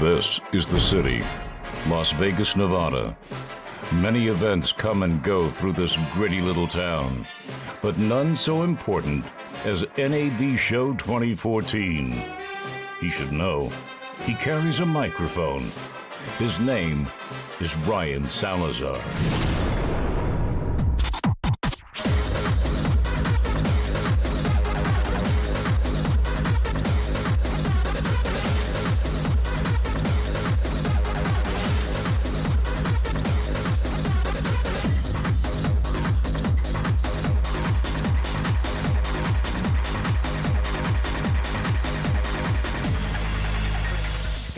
[0.00, 1.22] This is the city,
[1.88, 3.16] Las Vegas, Nevada.
[4.00, 7.24] Many events come and go through this gritty little town,
[7.80, 9.24] but none so important
[9.64, 12.12] as NAB Show 2014.
[13.00, 13.70] He should know.
[14.24, 15.70] He carries a microphone.
[16.38, 17.06] His name
[17.60, 19.00] is Ryan Salazar.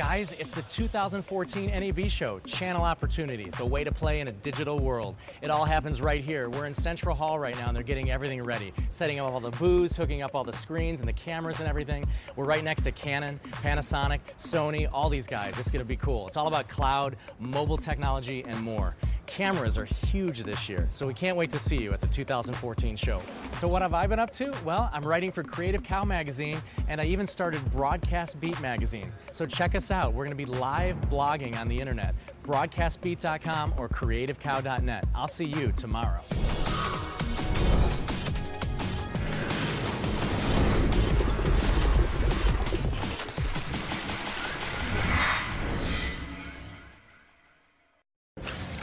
[0.09, 4.79] Guys, it's the 2014 NAB show, Channel Opportunity, the way to play in a digital
[4.79, 5.17] world.
[5.43, 6.49] It all happens right here.
[6.49, 9.51] We're in Central Hall right now and they're getting everything ready, setting up all the
[9.51, 12.05] booths, hooking up all the screens and the cameras and everything.
[12.37, 15.59] We're right next to Canon, Panasonic, Sony, all these guys.
[15.59, 16.29] It's gonna be cool.
[16.29, 18.93] It's all about cloud, mobile technology, and more.
[19.37, 22.97] Cameras are huge this year, so we can't wait to see you at the 2014
[22.97, 23.21] show.
[23.59, 24.51] So what have I been up to?
[24.65, 29.13] Well, I'm writing for Creative Cow magazine, and I even started Broadcast Beat magazine.
[29.33, 30.15] So check us out.
[30.15, 32.15] We're going to be live blogging on the internet,
[32.45, 35.05] broadcastbeat.com or creativecow.net.
[35.15, 36.23] I'll see you tomorrow.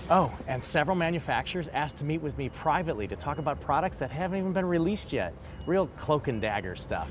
[0.10, 4.12] Oh, and several manufacturers asked to meet with me privately to talk about products that
[4.12, 5.34] haven't even been released yet.
[5.66, 7.10] Real cloak and dagger stuff.